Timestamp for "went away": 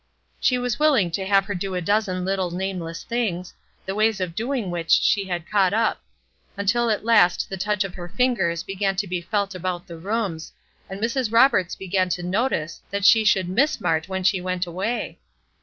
14.41-15.19